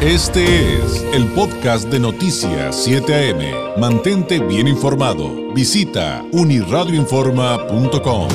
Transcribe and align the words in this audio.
Este 0.00 0.44
es 0.76 1.02
el 1.12 1.26
podcast 1.34 1.90
de 1.90 1.98
Noticias 1.98 2.84
7 2.84 3.12
AM. 3.32 3.80
Mantente 3.80 4.38
bien 4.38 4.68
informado. 4.68 5.52
Visita 5.52 6.22
uniradioinforma.com. 6.30 8.28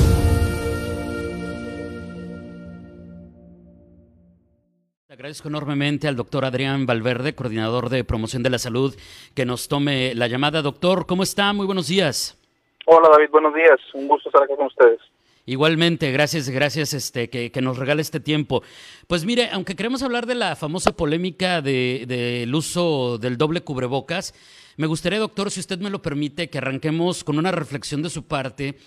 Agradezco 5.08 5.48
enormemente 5.48 6.06
al 6.06 6.16
doctor 6.16 6.44
Adrián 6.44 6.84
Valverde, 6.84 7.34
coordinador 7.34 7.88
de 7.88 8.04
promoción 8.04 8.42
de 8.42 8.50
la 8.50 8.58
salud, 8.58 8.94
que 9.34 9.46
nos 9.46 9.66
tome 9.66 10.14
la 10.14 10.26
llamada. 10.26 10.60
Doctor, 10.60 11.06
¿cómo 11.06 11.22
está? 11.22 11.54
Muy 11.54 11.64
buenos 11.64 11.88
días. 11.88 12.38
Hola 12.84 13.08
David, 13.10 13.30
buenos 13.30 13.54
días. 13.54 13.80
Un 13.94 14.06
gusto 14.06 14.28
estar 14.28 14.42
aquí 14.42 14.52
con 14.54 14.66
ustedes. 14.66 15.00
Igualmente, 15.46 16.10
gracias, 16.10 16.48
gracias 16.48 16.94
este, 16.94 17.28
que, 17.28 17.60
nos 17.60 17.76
regale 17.76 18.00
este 18.00 18.18
tiempo. 18.18 18.62
Pues 19.06 19.26
mire, 19.26 19.50
aunque 19.52 19.76
queremos 19.76 20.02
hablar 20.02 20.24
de 20.24 20.34
la 20.34 20.56
famosa 20.56 20.92
polémica 20.92 21.60
del 21.60 22.06
de, 22.08 22.50
uso 22.54 23.18
del 23.18 23.36
doble 23.36 23.60
cubrebocas, 23.60 24.32
me 24.78 24.86
gustaría, 24.86 25.18
doctor, 25.18 25.50
si 25.50 25.60
usted 25.60 25.78
me 25.80 25.90
lo 25.90 26.00
permite, 26.00 26.48
que 26.48 26.58
arranquemos 26.58 27.24
con 27.24 27.38
una 27.38 27.52
reflexión 27.52 28.02
de 28.02 28.08
su 28.08 28.24
parte 28.24 28.78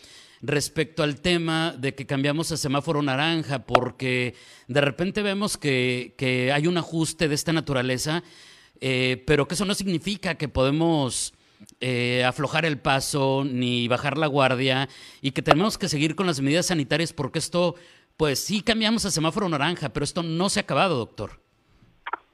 respecto 0.41 1.04
al 1.04 1.22
tema 1.22 1.76
de 1.78 1.94
que 1.94 2.08
cambiamos 2.08 2.52
a 2.52 2.58
semáforo 2.58 3.03
naranja, 3.03 3.64
porque 3.64 4.34
de 4.67 4.81
repente 4.81 5.22
vemos 5.22 5.58
que, 5.58 6.16
que 6.17 6.52
hay 6.52 6.66
un 6.66 6.78
ajuste 6.78 7.28
de 7.28 7.36
esta 7.36 7.53
naturaleza, 7.53 8.23
eh, 8.81 9.23
pero 9.28 9.48
que 9.48 9.53
eso 9.53 9.66
no 9.66 9.76
significa 9.76 10.36
que 10.36 10.48
podemos 10.48 11.34
eh, 11.79 12.23
aflojar 12.23 12.66
el 12.66 12.79
paso 12.79 13.43
ni 13.45 13.88
bajar 13.88 14.17
la 14.17 14.27
guardia 14.27 14.88
y 15.21 15.31
que 15.31 15.41
tenemos 15.41 15.77
que 15.77 15.88
seguir 15.88 16.16
con 16.16 16.27
las 16.27 16.41
medidas 16.41 16.67
sanitarias 16.67 17.13
porque 17.13 17.39
esto, 17.39 17.75
pues 18.17 18.39
sí 18.39 18.63
cambiamos 18.63 19.05
a 19.05 19.11
semáforo 19.11 19.49
naranja, 19.49 19.89
pero 19.89 20.03
esto 20.03 20.23
no 20.23 20.49
se 20.49 20.59
ha 20.59 20.63
acabado, 20.63 20.97
doctor. 20.97 21.31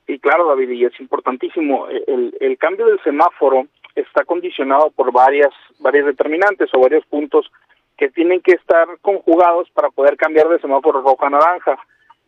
Y 0.07 0.19
claro, 0.19 0.47
David, 0.47 0.69
y 0.69 0.85
es 0.85 0.99
importantísimo. 0.99 1.87
El, 1.87 2.35
el 2.39 2.57
cambio 2.57 2.85
del 2.85 3.02
semáforo 3.03 3.67
está 3.95 4.25
condicionado 4.25 4.91
por 4.91 5.11
varias, 5.11 5.53
varias 5.80 6.05
determinantes 6.05 6.69
o 6.73 6.81
varios 6.81 7.05
puntos 7.05 7.49
que 7.97 8.09
tienen 8.09 8.41
que 8.41 8.53
estar 8.53 8.87
conjugados 9.02 9.69
para 9.71 9.89
poder 9.89 10.17
cambiar 10.17 10.49
de 10.49 10.59
semáforo 10.59 11.02
rojo 11.02 11.25
a 11.25 11.30
naranja. 11.30 11.77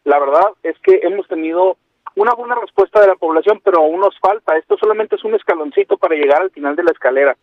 La 0.03 0.19
verdad 0.19 0.45
es 0.63 0.77
que 0.79 0.99
hemos 1.03 1.27
tenido 1.27 1.77
una 2.15 2.33
buena 2.33 2.55
respuesta 2.55 3.01
de 3.01 3.07
la 3.07 3.15
población, 3.15 3.61
pero 3.63 3.79
aún 3.79 3.99
nos 3.99 4.17
falta. 4.19 4.57
Esto 4.57 4.77
solamente 4.77 5.15
es 5.15 5.23
un 5.23 5.35
escaloncito 5.35 5.97
para 5.97 6.15
llegar 6.15 6.41
al 6.41 6.51
final 6.51 6.75
de 6.75 6.83
la 6.83 6.91
escalera. 6.91 7.37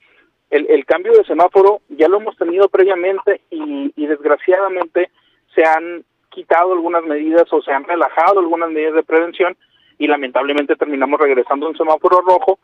El, 0.51 0.67
el 0.71 0.85
cambio 0.85 1.13
de 1.13 1.25
semáforo 1.25 1.81
ya 1.89 2.09
lo 2.09 2.19
hemos 2.19 2.37
tenido 2.37 2.69
previamente 2.69 3.43
y, 3.51 3.93
desgraciadamente 3.97 5.11
se 5.55 5.65
han 5.65 6.05
quitado 6.31 6.73
algunas 6.73 7.05
medidas 7.05 7.45
o 7.53 7.63
se 7.63 7.73
han 7.73 7.85
relajado 7.85 8.41
algunas 8.41 8.71
medidas 8.71 8.95
de 8.95 9.03
prevención 9.03 9.57
y 9.99 10.07
lamentablemente 10.07 10.77
terminamos 10.77 11.21
regresando 11.21 11.67
a 11.67 11.71
un 11.71 11.77
semáforo 11.77 12.21
rojo, 12.21 12.59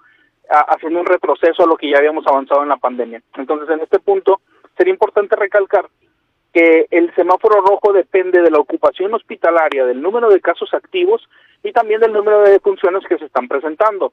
haciendo 0.48 1.00
un 1.00 1.06
retroceso 1.06 1.62
a 1.62 1.66
lo 1.66 1.76
que 1.76 1.90
ya 1.90 1.98
habíamos 1.98 2.26
avanzado 2.26 2.62
en 2.62 2.70
la 2.70 2.76
pandemia. 2.76 3.22
Entonces, 3.36 3.68
en 3.70 3.80
este 3.80 3.98
punto, 3.98 4.40
sería 4.76 4.92
importante 4.92 5.36
recalcar 5.36 5.88
que 6.52 6.86
el 6.90 7.14
semáforo 7.14 7.60
rojo 7.60 7.92
depende 7.92 8.40
de 8.40 8.50
la 8.50 8.58
ocupación 8.58 9.12
hospitalaria, 9.14 9.84
del 9.84 10.00
número 10.00 10.30
de 10.30 10.40
casos 10.40 10.72
activos 10.72 11.28
y 11.62 11.72
también 11.72 12.00
del 12.00 12.12
número 12.12 12.42
de 12.42 12.52
defunciones 12.52 13.04
que 13.08 13.18
se 13.18 13.26
están 13.26 13.48
presentando. 13.48 14.12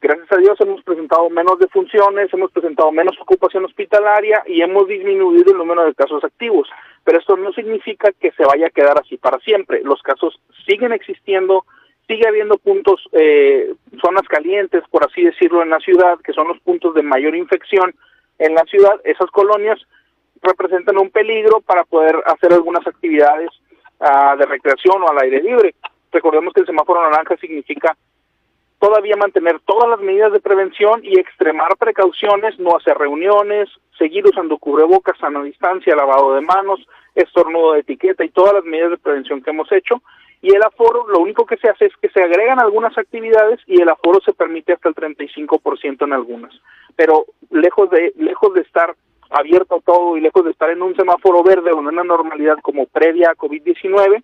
Gracias 0.00 0.32
a 0.32 0.36
Dios 0.36 0.60
hemos 0.60 0.82
presentado 0.82 1.30
menos 1.30 1.60
defunciones, 1.60 2.32
hemos 2.34 2.50
presentado 2.50 2.90
menos 2.90 3.16
ocupación 3.20 3.64
hospitalaria 3.64 4.42
y 4.46 4.60
hemos 4.60 4.88
disminuido 4.88 5.52
el 5.52 5.58
número 5.58 5.84
de 5.84 5.94
casos 5.94 6.24
activos. 6.24 6.68
Pero 7.04 7.18
esto 7.18 7.36
no 7.36 7.52
significa 7.52 8.10
que 8.20 8.32
se 8.32 8.44
vaya 8.44 8.66
a 8.66 8.70
quedar 8.70 8.98
así 8.98 9.16
para 9.16 9.38
siempre. 9.38 9.80
Los 9.84 10.02
casos 10.02 10.40
siguen 10.66 10.92
existiendo, 10.92 11.64
sigue 12.08 12.26
habiendo 12.26 12.58
puntos, 12.58 13.08
eh, 13.12 13.72
zonas 14.00 14.26
calientes, 14.28 14.82
por 14.90 15.04
así 15.04 15.22
decirlo, 15.22 15.62
en 15.62 15.70
la 15.70 15.78
ciudad, 15.78 16.18
que 16.18 16.32
son 16.32 16.48
los 16.48 16.58
puntos 16.60 16.96
de 16.96 17.02
mayor 17.04 17.36
infección 17.36 17.94
en 18.40 18.54
la 18.54 18.64
ciudad. 18.64 19.00
Esas 19.04 19.30
colonias 19.30 19.80
representan 20.42 20.98
un 20.98 21.10
peligro 21.10 21.60
para 21.60 21.84
poder 21.84 22.22
hacer 22.26 22.52
algunas 22.52 22.86
actividades 22.86 23.50
uh, 24.00 24.36
de 24.36 24.46
recreación 24.46 25.02
o 25.02 25.08
al 25.08 25.18
aire 25.20 25.42
libre. 25.42 25.74
Recordemos 26.10 26.52
que 26.52 26.60
el 26.60 26.66
semáforo 26.66 27.02
naranja 27.02 27.36
significa 27.36 27.96
todavía 28.82 29.14
mantener 29.16 29.60
todas 29.60 29.88
las 29.88 30.00
medidas 30.00 30.32
de 30.32 30.40
prevención 30.40 31.00
y 31.04 31.16
extremar 31.18 31.76
precauciones, 31.76 32.58
no 32.58 32.76
hacer 32.76 32.98
reuniones, 32.98 33.68
seguir 33.96 34.26
usando 34.26 34.58
cubrebocas, 34.58 35.16
sana 35.18 35.40
distancia, 35.44 35.94
lavado 35.94 36.34
de 36.34 36.40
manos, 36.40 36.84
estornudo 37.14 37.74
de 37.74 37.80
etiqueta 37.80 38.24
y 38.24 38.30
todas 38.30 38.54
las 38.54 38.64
medidas 38.64 38.90
de 38.90 38.98
prevención 38.98 39.40
que 39.40 39.50
hemos 39.50 39.70
hecho. 39.70 40.02
Y 40.40 40.52
el 40.52 40.62
aforo, 40.64 41.06
lo 41.06 41.20
único 41.20 41.46
que 41.46 41.58
se 41.58 41.68
hace 41.68 41.86
es 41.86 41.92
que 42.02 42.08
se 42.08 42.24
agregan 42.24 42.58
algunas 42.58 42.98
actividades 42.98 43.60
y 43.68 43.80
el 43.80 43.88
aforo 43.88 44.18
se 44.20 44.32
permite 44.32 44.72
hasta 44.72 44.88
el 44.88 44.96
35% 44.96 46.04
en 46.04 46.12
algunas. 46.12 46.52
Pero 46.96 47.26
lejos 47.50 47.88
de 47.90 48.12
lejos 48.16 48.52
de 48.54 48.62
estar 48.62 48.96
abierto 49.32 49.82
todo 49.84 50.16
y 50.16 50.20
lejos 50.20 50.44
de 50.44 50.50
estar 50.50 50.70
en 50.70 50.82
un 50.82 50.94
semáforo 50.94 51.42
verde 51.42 51.72
o 51.72 51.80
en 51.80 51.86
una 51.86 52.04
normalidad 52.04 52.58
como 52.62 52.86
previa 52.86 53.30
a 53.30 53.36
COVID-19, 53.36 54.22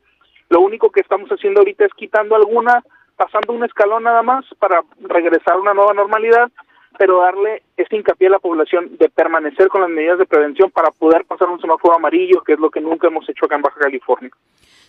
lo 0.51 0.61
único 0.61 0.91
que 0.91 1.01
estamos 1.01 1.29
haciendo 1.31 1.61
ahorita 1.61 1.85
es 1.85 1.93
quitando 1.95 2.37
alguna, 2.37 2.83
pasando 3.17 3.53
un 3.53 3.65
escalón 3.65 4.05
nada 4.05 4.23
más 4.23 4.45
para 4.59 4.83
regresar 5.01 5.55
a 5.55 5.61
una 5.61 5.75
nueva 5.75 5.93
normalidad, 5.93 6.51
pero 6.99 7.21
darle 7.21 7.63
ese 7.77 7.97
hincapié 7.97 8.29
a 8.29 8.33
la 8.33 8.39
población 8.39 8.97
de 8.99 9.09
permanecer 9.09 9.69
con 9.69 9.83
las 9.83 9.91
medidas 9.91 10.19
de 10.19 10.27
prevención 10.27 10.71
para 10.71 10.91
poder 10.91 11.25
pasar 11.27 11.49
un 11.49 11.61
semáforo 11.61 11.97
amarillo, 11.97 12.43
que 12.43 12.55
es 12.55 12.59
lo 12.59 12.71
que 12.71 12.81
nunca 12.81 13.09
hemos 13.09 13.29
hecho 13.29 13.45
acá 13.45 13.57
en 13.57 13.63
Baja 13.63 13.81
California. 13.81 14.31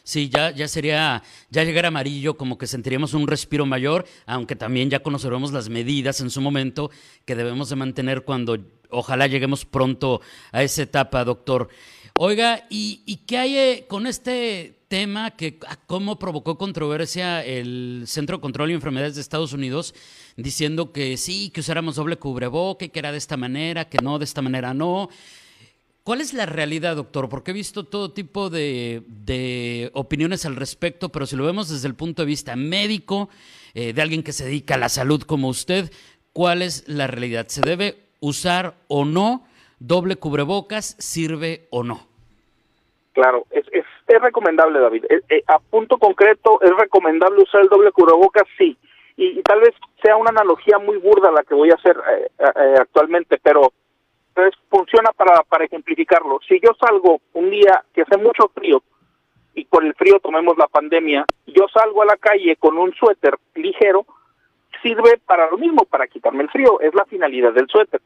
Sí, 0.03 0.29
ya, 0.29 0.50
ya 0.52 0.68
sería, 0.68 1.22
ya 1.52 1.63
llegar 1.63 1.85
amarillo, 1.85 2.35
como 2.35 2.58
que 2.58 2.66
sentiríamos 2.66 3.13
un 3.13 3.28
respiro 3.28 3.66
mayor, 3.66 4.06
aunque 4.25 4.56
también 4.56 4.90
ya 4.90 5.03
conoceremos 5.03 5.52
las 5.52 5.69
medidas 5.69 6.22
en 6.22 6.29
su 6.29 6.41
momento 6.41 6.90
que 7.25 7.35
debemos 7.35 7.69
de 7.69 7.75
mantener 7.75 8.24
cuando 8.24 8.58
ojalá 8.89 9.27
lleguemos 9.27 9.66
pronto 9.66 10.22
a 10.51 10.63
esa 10.63 10.83
etapa, 10.83 11.23
doctor. 11.23 11.69
Oiga, 12.17 12.66
¿y, 12.69 13.22
qué 13.27 13.38
hay 13.38 13.57
eh, 13.57 13.85
con 13.88 14.05
este 14.05 14.75
tema 14.89 15.31
que 15.31 15.59
ah, 15.67 15.77
cómo 15.88 16.19
provocó 16.19 16.57
controversia 16.57 17.45
el 17.45 18.03
Centro 18.07 18.38
de 18.38 18.41
Control 18.41 18.72
y 18.72 18.73
Enfermedades 18.73 19.16
de 19.16 19.22
Estados 19.22 19.53
Unidos 19.53 19.95
diciendo 20.35 20.91
que 20.91 21.16
sí, 21.16 21.49
que 21.51 21.61
usáramos 21.61 21.95
doble 21.95 22.17
cubreboque, 22.17 22.89
que 22.89 22.99
era 22.99 23.11
de 23.11 23.17
esta 23.17 23.38
manera, 23.38 23.88
que 23.88 23.99
no, 24.03 24.19
de 24.19 24.25
esta 24.25 24.41
manera 24.41 24.73
no? 24.73 25.09
¿Cuál 26.03 26.22
es 26.22 26.33
la 26.33 26.45
realidad, 26.45 26.95
doctor? 26.95 27.29
Porque 27.29 27.51
he 27.51 27.53
visto 27.53 27.85
todo 27.85 28.11
tipo 28.11 28.49
de, 28.49 29.03
de, 29.07 29.91
opiniones 29.94 30.45
al 30.45 30.55
respecto, 30.55 31.09
pero 31.09 31.28
si 31.28 31.35
lo 31.35 31.45
vemos 31.45 31.69
desde 31.69 31.88
el 31.88 31.95
punto 31.95 32.23
de 32.23 32.25
vista 32.25 32.55
médico, 32.55 33.29
eh, 33.75 33.94
de 33.94 34.01
alguien 34.01 34.23
que 34.23 34.33
se 34.33 34.45
dedica 34.45 34.75
a 34.75 34.79
la 34.79 34.89
salud 34.89 35.22
como 35.22 35.49
usted, 35.49 35.91
¿cuál 36.33 36.63
es 36.63 36.83
la 36.88 37.07
realidad? 37.07 37.47
¿Se 37.47 37.61
debe 37.61 38.09
usar 38.19 38.75
o 38.88 39.06
no? 39.06 39.46
¿Doble 39.80 40.18
cubrebocas 40.18 40.96
sirve 41.00 41.68
o 41.72 41.84
no? 41.84 42.07
Claro, 43.13 43.46
es, 43.52 43.66
es, 43.72 43.85
es 44.07 44.22
recomendable, 44.22 44.80
David. 44.80 45.06
Eh, 45.09 45.22
eh, 45.30 45.44
a 45.47 45.59
punto 45.59 45.97
concreto, 45.97 46.62
¿es 46.62 46.72
recomendable 46.75 47.44
usar 47.44 47.62
el 47.62 47.69
doble 47.69 47.91
cubrebocas? 47.91 48.44
Sí. 48.58 48.78
Y, 49.18 49.41
tal 49.44 49.59
vez 49.62 49.74
sea 50.02 50.16
una 50.16 50.29
analogía 50.29 50.79
muy 50.79 50.97
burda 50.97 51.31
la 51.31 51.44
que 51.44 51.53
voy 51.53 51.69
a 51.72 51.75
hacer 51.75 51.97
eh, 51.97 52.28
eh 52.40 52.75
actualmente, 52.79 53.38
pero 53.41 53.74
pues, 54.34 54.53
funciona 54.69 55.12
para, 55.12 55.44
para 55.44 55.66
ejemplificarlo. 55.66 56.40
Si 56.47 56.59
yo 56.62 56.72
salgo 56.79 57.19
un 57.34 57.50
día 57.50 57.84
que 57.94 58.03
hace 58.03 58.18
mucho 58.18 58.50
frío, 58.53 58.81
y 59.53 59.66
por 59.66 59.84
el 59.84 59.94
frío 59.96 60.19
tomemos 60.22 60.58
la 60.58 60.68
pandemia, 60.68 61.25
yo 61.47 61.68
salgo 61.74 62.02
a 62.02 62.06
la 62.06 62.16
calle 62.16 62.56
con 62.56 62.78
un 62.78 62.94
suéter 62.94 63.35
ligero, 63.56 64.06
sirve 64.81 65.19
para 65.25 65.50
lo 65.50 65.57
mismo, 65.57 65.85
para 65.85 66.07
quitarme 66.07 66.44
el 66.44 66.50
frío, 66.50 66.79
es 66.79 66.94
la 66.94 67.06
finalidad 67.06 67.53
del 67.53 67.67
suéter. 67.67 68.01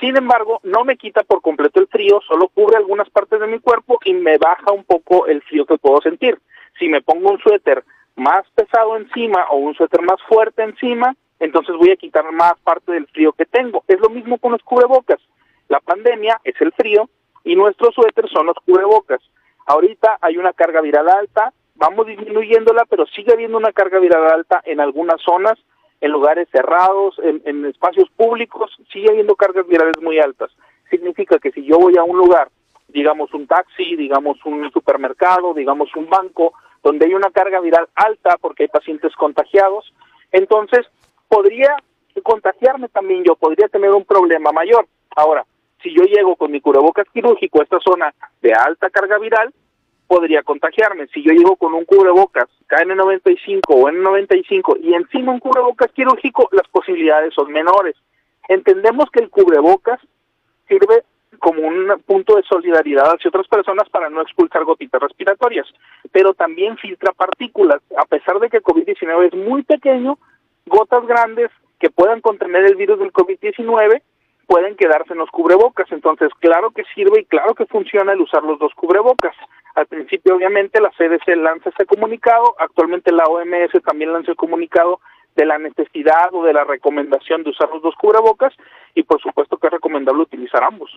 Sin 0.00 0.16
embargo, 0.16 0.60
no 0.62 0.84
me 0.84 0.96
quita 0.96 1.24
por 1.24 1.42
completo 1.42 1.80
el 1.80 1.88
frío, 1.88 2.20
solo 2.26 2.48
cubre 2.48 2.76
algunas 2.76 3.10
partes 3.10 3.40
de 3.40 3.48
mi 3.48 3.58
cuerpo 3.58 3.98
y 4.04 4.14
me 4.14 4.38
baja 4.38 4.70
un 4.70 4.84
poco 4.84 5.26
el 5.26 5.42
frío 5.42 5.66
que 5.66 5.78
puedo 5.78 6.00
sentir. 6.00 6.38
Si 6.78 6.88
me 6.88 7.02
pongo 7.02 7.30
un 7.30 7.38
suéter 7.40 7.82
más 8.14 8.48
pesado 8.54 8.96
encima 8.96 9.46
o 9.50 9.56
un 9.56 9.74
suéter 9.74 10.02
más 10.02 10.22
fuerte 10.28 10.62
encima, 10.62 11.16
entonces 11.40 11.74
voy 11.76 11.90
a 11.90 11.96
quitar 11.96 12.30
más 12.32 12.54
parte 12.62 12.92
del 12.92 13.06
frío 13.08 13.32
que 13.32 13.44
tengo. 13.46 13.84
Es 13.88 13.98
lo 14.00 14.08
mismo 14.08 14.38
con 14.38 14.52
los 14.52 14.62
cubrebocas. 14.62 15.20
La 15.68 15.80
pandemia 15.80 16.40
es 16.44 16.54
el 16.60 16.72
frío 16.72 17.08
y 17.44 17.56
nuestros 17.56 17.94
suéteres 17.94 18.30
son 18.30 18.46
los 18.46 18.56
cubrebocas. 18.64 19.20
Ahorita 19.66 20.18
hay 20.20 20.36
una 20.36 20.52
carga 20.52 20.80
viral 20.80 21.08
alta, 21.08 21.52
vamos 21.74 22.06
disminuyéndola, 22.06 22.84
pero 22.88 23.06
sigue 23.06 23.32
habiendo 23.32 23.58
una 23.58 23.72
carga 23.72 23.98
viral 23.98 24.30
alta 24.30 24.62
en 24.64 24.80
algunas 24.80 25.20
zonas 25.22 25.58
en 26.00 26.12
lugares 26.12 26.48
cerrados, 26.50 27.18
en, 27.22 27.64
espacios 27.66 28.08
públicos, 28.10 28.70
sigue 28.92 29.10
habiendo 29.10 29.34
cargas 29.34 29.66
virales 29.66 30.00
muy 30.00 30.18
altas. 30.18 30.50
Significa 30.90 31.38
que 31.38 31.50
si 31.50 31.64
yo 31.64 31.78
voy 31.78 31.96
a 31.98 32.04
un 32.04 32.16
lugar, 32.16 32.48
digamos 32.88 33.34
un 33.34 33.46
taxi, 33.46 33.96
digamos 33.96 34.38
un 34.44 34.70
supermercado, 34.70 35.54
digamos 35.54 35.94
un 35.96 36.08
banco, 36.08 36.52
donde 36.82 37.06
hay 37.06 37.14
una 37.14 37.30
carga 37.30 37.60
viral 37.60 37.88
alta 37.94 38.36
porque 38.40 38.64
hay 38.64 38.68
pacientes 38.68 39.14
contagiados, 39.16 39.92
entonces 40.30 40.86
podría 41.28 41.76
contagiarme 42.22 42.88
también 42.88 43.24
yo, 43.24 43.34
podría 43.36 43.68
tener 43.68 43.90
un 43.90 44.04
problema 44.04 44.52
mayor. 44.52 44.86
Ahora, 45.16 45.44
si 45.82 45.94
yo 45.94 46.04
llego 46.04 46.36
con 46.36 46.50
mi 46.50 46.60
cubrebocas 46.60 47.06
quirúrgico 47.12 47.60
a 47.60 47.64
esta 47.64 47.78
zona 47.80 48.14
de 48.40 48.52
alta 48.52 48.90
carga 48.90 49.18
viral, 49.18 49.52
podría 50.08 50.42
contagiarme. 50.42 51.06
Si 51.08 51.22
yo 51.22 51.32
llego 51.32 51.56
con 51.56 51.74
un 51.74 51.84
cubrebocas 51.84 52.48
KN95 52.68 53.60
o 53.68 53.88
N95 53.88 54.78
y 54.82 54.94
encima 54.94 55.32
un 55.32 55.38
cubrebocas 55.38 55.92
quirúrgico, 55.92 56.48
las 56.50 56.66
posibilidades 56.68 57.34
son 57.34 57.52
menores. 57.52 57.94
Entendemos 58.48 59.10
que 59.12 59.20
el 59.20 59.30
cubrebocas 59.30 60.00
sirve 60.66 61.04
como 61.38 61.62
un 61.62 62.02
punto 62.06 62.36
de 62.36 62.42
solidaridad 62.42 63.14
hacia 63.14 63.28
otras 63.28 63.46
personas 63.46 63.88
para 63.90 64.08
no 64.08 64.22
expulsar 64.22 64.64
gotitas 64.64 65.00
respiratorias, 65.00 65.66
pero 66.10 66.32
también 66.32 66.78
filtra 66.78 67.12
partículas. 67.12 67.80
A 67.96 68.06
pesar 68.06 68.40
de 68.40 68.48
que 68.48 68.62
COVID-19 68.62 69.26
es 69.26 69.34
muy 69.34 69.62
pequeño, 69.62 70.18
gotas 70.66 71.06
grandes 71.06 71.50
que 71.78 71.90
puedan 71.90 72.22
contener 72.22 72.64
el 72.64 72.76
virus 72.76 72.98
del 72.98 73.12
COVID-19 73.12 74.02
pueden 74.46 74.76
quedarse 74.76 75.12
en 75.12 75.18
los 75.18 75.30
cubrebocas. 75.30 75.92
Entonces, 75.92 76.30
claro 76.40 76.70
que 76.70 76.82
sirve 76.94 77.20
y 77.20 77.24
claro 77.26 77.54
que 77.54 77.66
funciona 77.66 78.12
el 78.12 78.22
usar 78.22 78.42
los 78.42 78.58
dos 78.58 78.72
cubrebocas. 78.74 79.36
Al 79.78 79.86
principio, 79.86 80.34
obviamente, 80.34 80.80
la 80.80 80.90
CDC 80.90 81.36
lanza 81.36 81.70
ese 81.70 81.86
comunicado, 81.86 82.56
actualmente 82.58 83.12
la 83.12 83.22
OMS 83.26 83.80
también 83.84 84.12
lanza 84.12 84.32
el 84.32 84.36
comunicado 84.36 84.98
de 85.36 85.46
la 85.46 85.56
necesidad 85.56 86.34
o 86.34 86.42
de 86.42 86.52
la 86.52 86.64
recomendación 86.64 87.44
de 87.44 87.50
usar 87.50 87.68
los 87.72 87.80
dos 87.80 87.94
cubrebocas 87.94 88.52
y 88.96 89.04
por 89.04 89.22
supuesto 89.22 89.56
que 89.56 89.68
es 89.68 89.74
recomendable 89.74 90.22
utilizar 90.22 90.64
ambos. 90.64 90.90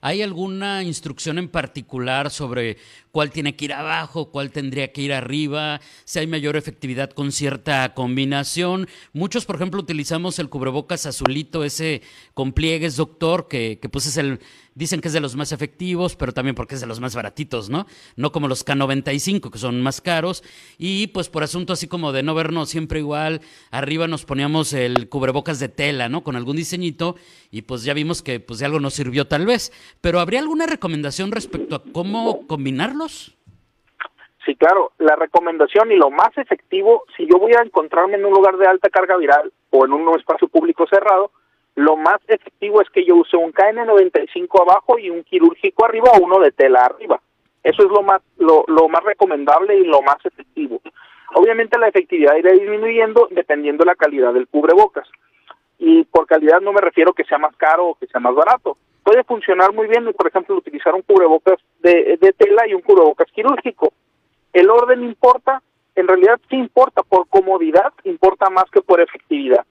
¿Hay 0.00 0.22
alguna 0.22 0.82
instrucción 0.82 1.38
en 1.38 1.48
particular 1.48 2.30
sobre 2.30 2.78
cuál 3.10 3.30
tiene 3.30 3.56
que 3.56 3.66
ir 3.66 3.72
abajo, 3.72 4.30
cuál 4.30 4.50
tendría 4.50 4.92
que 4.92 5.02
ir 5.02 5.12
arriba, 5.12 5.80
si 6.04 6.18
hay 6.18 6.26
mayor 6.26 6.56
efectividad 6.56 7.10
con 7.10 7.32
cierta 7.32 7.94
combinación? 7.94 8.88
Muchos, 9.12 9.44
por 9.44 9.56
ejemplo, 9.56 9.80
utilizamos 9.80 10.38
el 10.38 10.48
cubrebocas 10.48 11.06
azulito, 11.06 11.64
ese 11.64 12.02
con 12.34 12.52
pliegues, 12.52 12.96
doctor, 12.96 13.48
que, 13.48 13.78
que 13.80 13.88
pues 13.88 14.06
es 14.06 14.16
el, 14.16 14.40
Dicen 14.80 15.00
que 15.00 15.08
es 15.08 15.14
de 15.14 15.20
los 15.20 15.34
más 15.34 15.50
efectivos, 15.50 16.14
pero 16.14 16.32
también 16.32 16.54
porque 16.54 16.76
es 16.76 16.80
de 16.80 16.86
los 16.86 17.00
más 17.00 17.14
baratitos, 17.14 17.68
¿no? 17.68 17.86
No 18.16 18.30
como 18.30 18.46
los 18.46 18.64
K95, 18.64 19.50
que 19.50 19.58
son 19.58 19.82
más 19.82 20.00
caros. 20.00 20.44
Y 20.78 21.08
pues 21.08 21.28
por 21.28 21.42
asunto 21.42 21.72
así 21.72 21.88
como 21.88 22.12
de 22.12 22.22
no 22.22 22.34
vernos 22.34 22.70
siempre 22.70 23.00
igual, 23.00 23.40
arriba 23.72 24.06
nos 24.06 24.24
poníamos 24.24 24.72
el 24.72 25.08
cubrebocas 25.08 25.58
de 25.58 25.68
tela, 25.68 26.08
¿no? 26.08 26.22
Con 26.22 26.36
algún 26.36 26.56
diseñito 26.56 27.16
y 27.50 27.62
pues 27.62 27.82
ya 27.82 27.94
vimos 27.94 28.22
que 28.22 28.38
pues 28.38 28.60
de 28.60 28.66
algo 28.66 28.78
nos 28.78 28.94
sirvió 28.94 29.26
tal 29.26 29.44
vez. 29.44 29.72
Pero 30.00 30.20
¿habría 30.20 30.38
alguna 30.38 30.66
recomendación 30.66 31.32
respecto 31.32 31.74
a 31.74 31.82
cómo 31.82 32.46
Sí, 34.44 34.56
claro, 34.56 34.92
la 34.98 35.16
recomendación 35.16 35.92
y 35.92 35.96
lo 35.96 36.10
más 36.10 36.36
efectivo, 36.36 37.04
si 37.16 37.26
yo 37.26 37.38
voy 37.38 37.52
a 37.52 37.62
encontrarme 37.62 38.14
en 38.14 38.24
un 38.24 38.32
lugar 38.32 38.56
de 38.56 38.66
alta 38.66 38.88
carga 38.88 39.16
viral 39.16 39.52
o 39.70 39.84
en 39.84 39.92
un 39.92 40.18
espacio 40.18 40.48
público 40.48 40.86
cerrado, 40.86 41.30
lo 41.74 41.96
más 41.96 42.18
efectivo 42.26 42.80
es 42.80 42.88
que 42.90 43.04
yo 43.04 43.16
use 43.16 43.36
un 43.36 43.52
KN95 43.52 44.62
abajo 44.62 44.98
y 44.98 45.10
un 45.10 45.22
quirúrgico 45.24 45.84
arriba 45.84 46.10
o 46.12 46.24
uno 46.24 46.40
de 46.40 46.52
tela 46.52 46.84
arriba. 46.84 47.20
Eso 47.62 47.82
es 47.82 47.90
lo 47.90 48.02
más, 48.02 48.22
lo, 48.38 48.64
lo 48.66 48.88
más 48.88 49.04
recomendable 49.04 49.76
y 49.76 49.84
lo 49.84 50.00
más 50.02 50.16
efectivo. 50.24 50.80
Obviamente 51.34 51.78
la 51.78 51.88
efectividad 51.88 52.36
irá 52.36 52.52
disminuyendo 52.52 53.28
dependiendo 53.30 53.84
de 53.84 53.90
la 53.90 53.94
calidad 53.94 54.32
del 54.32 54.48
cubrebocas. 54.48 55.08
Y 55.78 56.04
por 56.04 56.26
calidad 56.26 56.60
no 56.60 56.72
me 56.72 56.80
refiero 56.80 57.12
que 57.12 57.24
sea 57.24 57.38
más 57.38 57.54
caro 57.56 57.88
o 57.88 57.94
que 57.94 58.06
sea 58.06 58.20
más 58.20 58.34
barato. 58.34 58.76
Puede 59.04 59.22
funcionar 59.24 59.72
muy 59.72 59.86
bien, 59.86 60.12
por 60.12 60.26
ejemplo, 60.26 60.56
utilizar 60.56 60.94
un 60.94 61.02
cubrebocas 61.02 61.60
de, 61.82 62.18
de 62.20 62.32
tela 62.32 62.66
y 62.66 62.74
un 62.74 62.82
cubrebocas 62.82 63.30
quirúrgico. 63.32 63.92
El 64.52 64.70
orden 64.70 65.02
importa, 65.02 65.62
en 65.94 66.08
realidad 66.08 66.40
sí 66.48 66.56
importa, 66.56 67.02
por 67.02 67.28
comodidad 67.28 67.92
importa 68.04 68.50
más 68.50 68.64
que 68.70 68.82
por 68.82 69.00
efectividad 69.00 69.64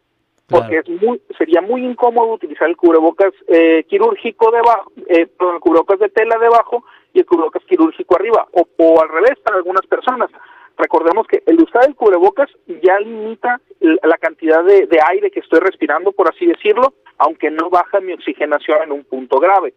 porque 0.49 0.77
es 0.79 0.89
muy, 0.89 1.21
sería 1.37 1.61
muy 1.61 1.85
incómodo 1.85 2.33
utilizar 2.33 2.67
el 2.67 2.75
cubrebocas 2.75 3.33
eh, 3.47 3.85
quirúrgico 3.87 4.51
debajo, 4.51 4.91
eh, 5.07 5.27
perdón, 5.27 5.55
el 5.55 5.61
cubrebocas 5.61 5.99
de 5.99 6.09
tela 6.09 6.37
debajo 6.39 6.83
y 7.13 7.19
el 7.19 7.25
cubrebocas 7.25 7.63
quirúrgico 7.65 8.15
arriba, 8.15 8.47
o, 8.53 8.67
o 8.77 9.01
al 9.01 9.09
revés 9.09 9.37
para 9.43 9.57
algunas 9.57 9.85
personas. 9.85 10.31
Recordemos 10.77 11.27
que 11.27 11.43
el 11.45 11.61
usar 11.61 11.85
el 11.87 11.95
cubrebocas 11.95 12.49
ya 12.81 12.99
limita 12.99 13.61
la 13.79 14.17
cantidad 14.17 14.63
de, 14.63 14.87
de 14.87 14.99
aire 15.07 15.29
que 15.29 15.41
estoy 15.41 15.59
respirando, 15.59 16.11
por 16.13 16.29
así 16.29 16.45
decirlo, 16.45 16.93
aunque 17.17 17.51
no 17.51 17.69
baja 17.69 17.99
mi 17.99 18.13
oxigenación 18.13 18.83
en 18.83 18.91
un 18.93 19.03
punto 19.03 19.39
grave. 19.39 19.73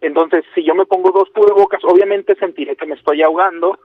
Entonces, 0.00 0.44
si 0.54 0.64
yo 0.64 0.74
me 0.74 0.86
pongo 0.86 1.10
dos 1.10 1.30
cubrebocas, 1.30 1.82
obviamente 1.84 2.34
sentiré 2.36 2.76
que 2.76 2.86
me 2.86 2.94
estoy 2.94 3.22
ahogando, 3.22 3.78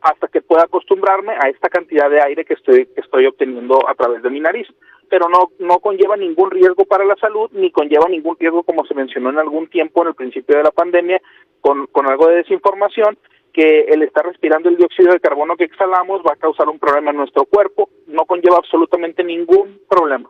hasta 0.00 0.28
que 0.28 0.42
pueda 0.42 0.64
acostumbrarme 0.64 1.32
a 1.32 1.48
esta 1.48 1.68
cantidad 1.68 2.10
de 2.10 2.22
aire 2.22 2.44
que 2.44 2.54
estoy, 2.54 2.86
que 2.86 3.00
estoy 3.00 3.26
obteniendo 3.26 3.88
a 3.88 3.94
través 3.94 4.22
de 4.22 4.30
mi 4.30 4.40
nariz. 4.40 4.68
Pero 5.08 5.28
no, 5.28 5.52
no 5.58 5.78
conlleva 5.78 6.16
ningún 6.16 6.50
riesgo 6.50 6.84
para 6.84 7.04
la 7.04 7.16
salud, 7.16 7.48
ni 7.52 7.70
conlleva 7.70 8.08
ningún 8.08 8.36
riesgo, 8.38 8.62
como 8.64 8.84
se 8.86 8.94
mencionó 8.94 9.30
en 9.30 9.38
algún 9.38 9.68
tiempo 9.68 10.02
en 10.02 10.08
el 10.08 10.14
principio 10.14 10.56
de 10.56 10.64
la 10.64 10.70
pandemia, 10.70 11.20
con, 11.60 11.86
con 11.86 12.10
algo 12.10 12.26
de 12.28 12.36
desinformación, 12.36 13.16
que 13.52 13.86
el 13.88 14.02
estar 14.02 14.26
respirando 14.26 14.68
el 14.68 14.76
dióxido 14.76 15.12
de 15.12 15.20
carbono 15.20 15.56
que 15.56 15.64
exhalamos 15.64 16.20
va 16.20 16.32
a 16.34 16.36
causar 16.36 16.68
un 16.68 16.78
problema 16.78 17.10
en 17.10 17.16
nuestro 17.16 17.44
cuerpo. 17.46 17.88
No 18.06 18.26
conlleva 18.26 18.58
absolutamente 18.58 19.24
ningún 19.24 19.80
problema. 19.88 20.28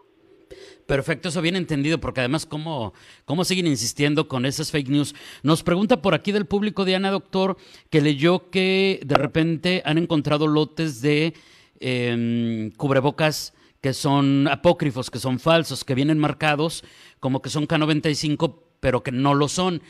Perfecto, 0.87 1.29
eso 1.29 1.43
bien 1.43 1.56
entendido, 1.56 1.99
porque 1.99 2.20
además, 2.20 2.47
¿cómo, 2.47 2.94
¿cómo 3.25 3.44
siguen 3.44 3.67
insistiendo 3.67 4.29
con 4.29 4.47
esas 4.47 4.70
fake 4.70 4.88
news? 4.88 5.14
Nos 5.43 5.62
pregunta 5.62 6.00
por 6.00 6.14
aquí 6.14 6.31
del 6.31 6.47
público 6.47 6.85
Diana, 6.85 7.11
doctor, 7.11 7.56
que 7.91 8.00
leyó 8.00 8.50
que 8.50 9.00
de 9.05 9.17
repente 9.17 9.82
han 9.85 9.99
encontrado 9.99 10.47
lotes 10.47 11.00
de 11.00 11.35
em, 11.81 12.70
cubrebocas 12.73 13.53
que 13.81 13.93
son 13.93 14.49
apócrifos, 14.49 15.11
que 15.11 15.19
son 15.19 15.38
falsos, 15.38 15.85
que 15.85 15.94
vienen 15.94 16.19
marcados 16.19 16.85
como 17.20 17.43
que 17.43 17.50
son 17.50 17.67
K95, 17.67 18.61
pero 18.81 19.02
que 19.02 19.12
no 19.12 19.35
lo 19.35 19.49
son. 19.49 19.82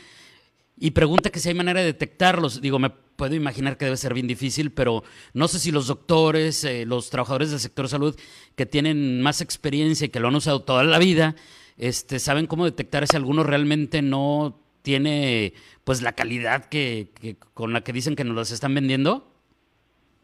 Y 0.79 0.91
pregunta 0.91 1.29
que 1.29 1.39
si 1.39 1.49
hay 1.49 1.55
manera 1.55 1.79
de 1.79 1.87
detectarlos. 1.87 2.61
Digo, 2.61 2.79
me 2.79 2.91
puedo 3.17 3.35
imaginar 3.35 3.77
que 3.77 3.85
debe 3.85 3.97
ser 3.97 4.13
bien 4.13 4.27
difícil, 4.27 4.71
pero 4.71 5.03
no 5.33 5.47
sé 5.47 5.59
si 5.59 5.71
los 5.71 5.87
doctores, 5.87 6.63
eh, 6.63 6.85
los 6.85 7.09
trabajadores 7.09 7.49
del 7.51 7.59
sector 7.59 7.89
salud 7.89 8.15
que 8.55 8.65
tienen 8.65 9.21
más 9.21 9.41
experiencia 9.41 10.05
y 10.05 10.09
que 10.09 10.19
lo 10.19 10.29
han 10.29 10.35
usado 10.35 10.61
toda 10.61 10.83
la 10.83 10.99
vida, 10.99 11.35
este, 11.77 12.19
saben 12.19 12.47
cómo 12.47 12.65
detectar 12.65 13.05
si 13.07 13.17
alguno 13.17 13.43
realmente 13.43 14.01
no 14.01 14.59
tiene 14.83 15.53
pues 15.83 16.01
la 16.01 16.13
calidad 16.13 16.65
que, 16.69 17.09
con 17.53 17.73
la 17.73 17.81
que 17.81 17.91
dicen 17.91 18.15
que 18.15 18.23
nos 18.23 18.35
los 18.35 18.51
están 18.51 18.73
vendiendo. 18.73 19.27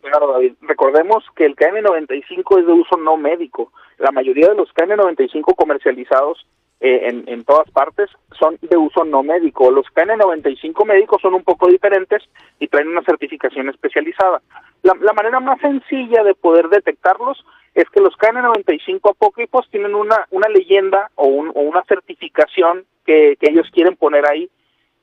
Claro, 0.01 0.31
David. 0.33 0.53
Recordemos 0.61 1.23
que 1.35 1.45
el 1.45 1.55
KN95 1.55 2.59
es 2.59 2.67
de 2.67 2.73
uso 2.73 2.97
no 2.97 3.17
médico. 3.17 3.71
La 3.97 4.11
mayoría 4.11 4.49
de 4.49 4.55
los 4.55 4.69
KN95 4.73 5.55
comercializados 5.55 6.45
eh, 6.85 7.23
en, 7.27 7.45
todas 7.45 7.71
partes 7.71 8.09
son 8.37 8.57
de 8.61 8.75
uso 8.75 9.05
no 9.05 9.23
médico. 9.23 9.71
Los 9.71 9.85
KN95 9.95 10.85
médicos 10.85 11.21
son 11.21 11.33
un 11.33 11.43
poco 11.45 11.69
diferentes 11.69 12.21
y 12.59 12.67
traen 12.67 12.89
una 12.89 13.01
certificación 13.03 13.69
especializada. 13.69 14.41
La, 14.81 15.13
manera 15.13 15.39
más 15.39 15.61
sencilla 15.61 16.25
de 16.25 16.35
poder 16.35 16.67
detectarlos 16.67 17.41
es 17.73 17.89
que 17.89 18.01
los 18.01 18.13
KN95 18.17 19.11
apócrifos 19.11 19.65
tienen 19.71 19.95
una, 19.95 20.27
una 20.31 20.49
leyenda 20.49 21.09
o, 21.15 21.27
un, 21.27 21.51
o 21.55 21.61
una 21.61 21.85
certificación 21.85 22.83
que, 23.05 23.37
ellos 23.39 23.69
quieren 23.71 23.95
poner 23.95 24.29
ahí 24.29 24.49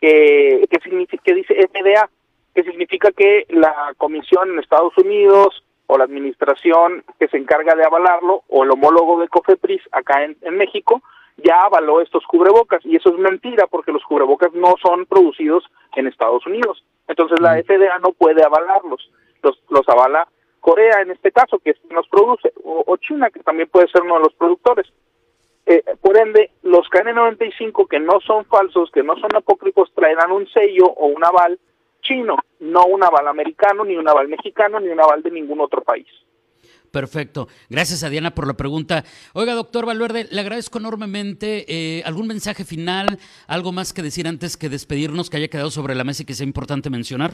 que, 0.02 0.66
que, 0.70 0.80
significa, 0.80 1.22
que 1.24 1.34
dice 1.34 1.54
FDA, 1.54 2.10
que 2.54 2.62
significa 2.62 3.10
que 3.12 3.46
la 3.48 3.94
comisión 3.96 4.50
en 4.50 4.58
Estados 4.58 4.92
Unidos 4.98 5.64
o 5.86 5.96
la 5.96 6.04
administración 6.04 7.04
que 7.18 7.28
se 7.28 7.38
encarga 7.38 7.74
de 7.74 7.84
avalarlo 7.84 8.42
o 8.48 8.64
el 8.64 8.70
homólogo 8.70 9.18
de 9.18 9.28
COFEPRIS 9.28 9.80
acá 9.92 10.24
en 10.24 10.56
México 10.58 11.02
ya 11.42 11.62
avaló 11.62 12.00
estos 12.00 12.24
cubrebocas 12.26 12.84
y 12.84 12.96
eso 12.96 13.10
es 13.10 13.18
mentira 13.18 13.66
porque 13.66 13.92
los 13.92 14.02
cubrebocas 14.04 14.52
no 14.52 14.74
son 14.82 15.06
producidos 15.06 15.64
en 15.96 16.06
Estados 16.06 16.46
Unidos. 16.46 16.84
Entonces 17.08 17.40
la 17.40 17.60
FDA 17.62 17.98
no 18.00 18.12
puede 18.12 18.44
avalarlos, 18.44 19.10
los, 19.42 19.60
los 19.68 19.88
avala 19.88 20.28
Corea 20.60 21.00
en 21.00 21.10
este 21.10 21.32
caso, 21.32 21.58
que 21.58 21.74
los 21.90 22.06
produce, 22.08 22.52
o, 22.62 22.96
China, 22.98 23.30
que 23.30 23.40
también 23.40 23.68
puede 23.68 23.88
ser 23.88 24.02
uno 24.02 24.16
de 24.16 24.24
los 24.24 24.34
productores. 24.34 24.86
Eh, 25.66 25.82
por 26.00 26.16
ende, 26.16 26.50
los 26.62 26.86
KN95 26.90 27.88
que 27.88 27.98
no 27.98 28.20
son 28.20 28.44
falsos, 28.44 28.90
que 28.90 29.02
no 29.02 29.16
son 29.16 29.34
apócrifos, 29.34 29.90
traerán 29.94 30.30
un 30.32 30.46
sello 30.48 30.86
o 30.86 31.06
un 31.06 31.24
aval 31.24 31.58
chino, 32.02 32.36
no 32.60 32.84
un 32.84 33.02
aval 33.02 33.28
americano, 33.28 33.84
ni 33.84 33.96
un 33.96 34.08
aval 34.08 34.28
mexicano, 34.28 34.80
ni 34.80 34.88
un 34.88 35.00
aval 35.00 35.22
de 35.22 35.30
ningún 35.30 35.60
otro 35.60 35.82
país. 35.82 36.08
Perfecto. 36.90 37.48
Gracias 37.68 38.02
a 38.02 38.08
Diana 38.08 38.32
por 38.32 38.46
la 38.46 38.54
pregunta. 38.54 39.04
Oiga, 39.32 39.54
doctor 39.54 39.86
Valverde, 39.86 40.26
le 40.30 40.40
agradezco 40.40 40.78
enormemente. 40.78 41.64
Eh, 41.68 42.02
¿Algún 42.04 42.26
mensaje 42.26 42.64
final, 42.64 43.18
algo 43.46 43.72
más 43.72 43.92
que 43.92 44.02
decir 44.02 44.26
antes 44.26 44.56
que 44.56 44.68
despedirnos 44.68 45.30
que 45.30 45.36
haya 45.36 45.48
quedado 45.48 45.70
sobre 45.70 45.94
la 45.94 46.04
mesa 46.04 46.22
y 46.22 46.26
que 46.26 46.34
sea 46.34 46.46
importante 46.46 46.90
mencionar? 46.90 47.32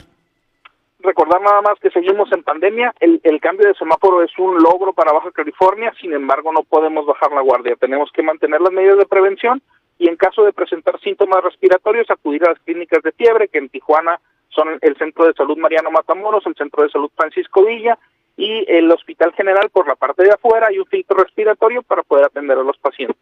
Recordar 1.00 1.40
nada 1.40 1.62
más 1.62 1.78
que 1.80 1.90
seguimos 1.90 2.30
en 2.32 2.42
pandemia. 2.42 2.92
El, 3.00 3.20
el 3.22 3.40
cambio 3.40 3.68
de 3.68 3.74
semáforo 3.74 4.22
es 4.22 4.30
un 4.38 4.56
logro 4.58 4.92
para 4.92 5.12
Baja 5.12 5.30
California, 5.30 5.92
sin 6.00 6.12
embargo 6.12 6.52
no 6.52 6.62
podemos 6.62 7.06
bajar 7.06 7.32
la 7.32 7.42
guardia. 7.42 7.76
Tenemos 7.76 8.10
que 8.12 8.22
mantener 8.22 8.60
las 8.60 8.72
medidas 8.72 8.98
de 8.98 9.06
prevención 9.06 9.62
y 9.98 10.08
en 10.08 10.16
caso 10.16 10.44
de 10.44 10.52
presentar 10.52 11.00
síntomas 11.00 11.42
respiratorios 11.42 12.10
acudir 12.10 12.44
a 12.44 12.50
las 12.50 12.58
clínicas 12.60 13.02
de 13.02 13.12
fiebre 13.12 13.48
que 13.48 13.58
en 13.58 13.68
Tijuana 13.68 14.20
son 14.48 14.78
el 14.80 14.96
Centro 14.96 15.26
de 15.26 15.34
Salud 15.34 15.56
Mariano 15.56 15.90
Matamoros, 15.90 16.46
el 16.46 16.54
Centro 16.54 16.82
de 16.82 16.90
Salud 16.90 17.10
Francisco 17.14 17.64
Villa 17.64 17.98
y 18.36 18.64
el 18.68 18.90
Hospital 18.90 19.32
General 19.34 19.70
por 19.70 19.88
la 19.88 19.96
parte 19.96 20.22
de 20.22 20.30
afuera 20.30 20.68
hay 20.68 20.78
un 20.78 20.86
filtro 20.86 21.16
respiratorio 21.16 21.82
para 21.82 22.02
poder 22.02 22.26
atender 22.26 22.58
a 22.58 22.62
los 22.62 22.76
pacientes. 22.78 23.16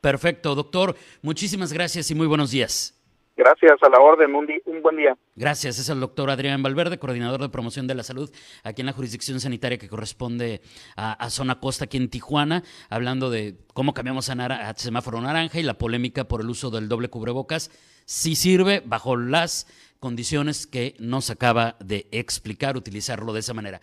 Perfecto, 0.00 0.54
doctor. 0.54 0.94
Muchísimas 1.22 1.72
gracias 1.72 2.10
y 2.10 2.14
muy 2.14 2.26
buenos 2.26 2.50
días. 2.50 2.92
Gracias, 3.36 3.82
a 3.82 3.90
la 3.90 3.98
orden, 3.98 4.34
un, 4.34 4.48
un, 4.64 4.80
buen 4.80 4.96
día. 4.96 5.14
Gracias, 5.34 5.78
es 5.78 5.90
el 5.90 6.00
doctor 6.00 6.30
Adrián 6.30 6.62
Valverde, 6.62 6.98
coordinador 6.98 7.42
de 7.42 7.50
promoción 7.50 7.86
de 7.86 7.94
la 7.94 8.02
salud 8.02 8.30
aquí 8.64 8.80
en 8.80 8.86
la 8.86 8.94
jurisdicción 8.94 9.40
sanitaria 9.40 9.76
que 9.76 9.90
corresponde 9.90 10.62
a, 10.96 11.28
Zona 11.28 11.60
Costa, 11.60 11.84
aquí 11.84 11.98
en 11.98 12.08
Tijuana, 12.08 12.62
hablando 12.88 13.28
de 13.28 13.58
cómo 13.74 13.92
cambiamos 13.92 14.30
a, 14.30 14.32
a, 14.32 14.74
semáforo 14.74 15.20
naranja 15.20 15.60
y 15.60 15.64
la 15.64 15.74
polémica 15.74 16.24
por 16.24 16.40
el 16.40 16.48
uso 16.48 16.70
del 16.70 16.88
doble 16.88 17.10
cubrebocas. 17.10 17.70
Si 18.06 18.36
sirve 18.36 18.82
bajo 18.86 19.18
las 19.18 19.66
condiciones 20.00 20.66
que 20.66 20.94
nos 20.98 21.28
acaba 21.28 21.76
de 21.80 22.06
explicar 22.12 22.78
utilizarlo 22.78 23.34
de 23.34 23.40
esa 23.40 23.52
manera. 23.52 23.82